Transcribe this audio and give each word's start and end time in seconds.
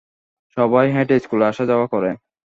সবাই 0.57 0.85
হেঁটে 0.93 1.15
স্কুলে 1.19 1.45
আসা-যাওয়া 1.47 1.87
করে। 1.87 2.11